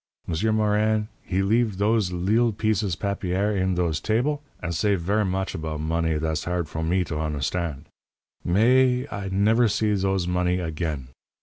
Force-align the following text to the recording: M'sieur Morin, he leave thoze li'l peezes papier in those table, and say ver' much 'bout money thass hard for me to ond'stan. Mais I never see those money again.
M'sieur 0.25 0.51
Morin, 0.51 1.09
he 1.21 1.43
leave 1.43 1.75
thoze 1.75 2.11
li'l 2.11 2.53
peezes 2.53 2.95
papier 2.95 3.55
in 3.55 3.75
those 3.75 3.99
table, 3.99 4.41
and 4.59 4.73
say 4.73 4.95
ver' 4.95 5.23
much 5.23 5.53
'bout 5.61 5.79
money 5.79 6.17
thass 6.17 6.45
hard 6.45 6.67
for 6.67 6.81
me 6.81 7.03
to 7.03 7.19
ond'stan. 7.19 7.85
Mais 8.43 9.05
I 9.11 9.29
never 9.31 9.67
see 9.67 9.93
those 9.93 10.25
money 10.27 10.57
again. 10.57 11.09